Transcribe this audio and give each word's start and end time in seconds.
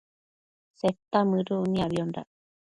Seta 0.79 1.19
mëduc 1.29 1.63
niacbiondac 1.69 2.29